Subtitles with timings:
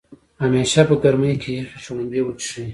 [0.41, 2.65] همیشه په ګرمۍ کې يخې شړومبۍ وڅښئ